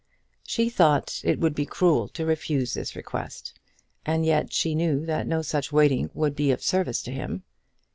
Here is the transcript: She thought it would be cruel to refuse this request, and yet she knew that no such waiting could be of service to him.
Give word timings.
She 0.41 0.67
thought 0.71 1.21
it 1.23 1.39
would 1.39 1.53
be 1.53 1.67
cruel 1.67 2.07
to 2.07 2.25
refuse 2.25 2.73
this 2.73 2.95
request, 2.95 3.59
and 4.03 4.25
yet 4.25 4.51
she 4.51 4.73
knew 4.73 5.05
that 5.05 5.27
no 5.27 5.43
such 5.43 5.71
waiting 5.71 6.09
could 6.09 6.35
be 6.35 6.49
of 6.49 6.63
service 6.63 7.03
to 7.03 7.11
him. 7.11 7.43